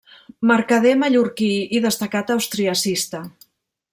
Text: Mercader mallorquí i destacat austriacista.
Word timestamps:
Mercader 0.51 0.93
mallorquí 1.01 1.51
i 1.79 1.83
destacat 1.85 2.35
austriacista. 2.39 3.21